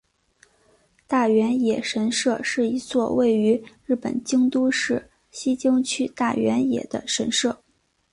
[1.05, 7.61] 大原野神社是一座位于日本京都市西京区大原野的神社。